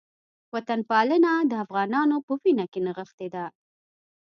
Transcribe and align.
وطنپالنه 0.53 1.31
د 1.51 1.53
افغانانو 1.63 2.17
په 2.27 2.33
وینه 2.41 2.65
کې 2.71 2.79
نغښتې 2.85 3.27
ده 3.35 3.45